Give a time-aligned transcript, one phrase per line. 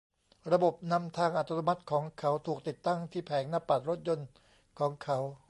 [0.51, 4.27] ระบบนำทางอัตโนมัติของเขา ถูกติดตั้งที่แผงหน้าปัดรถยนต์
[4.79, 5.17] ของเขา